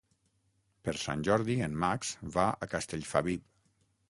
[0.87, 3.47] Per Sant Jordi en Max va a Castellfabib.